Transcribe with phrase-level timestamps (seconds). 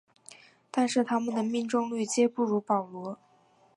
[0.71, 3.19] 但是它们的命中率皆不如保罗。